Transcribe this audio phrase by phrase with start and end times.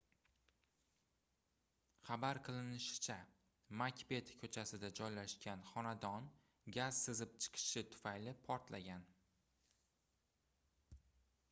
[2.07, 3.17] xabar qilinishicha
[3.83, 6.31] makbet koʻchasida joylashgan xonadon
[6.81, 9.09] gaz sizib chiqishi tufayli portlagan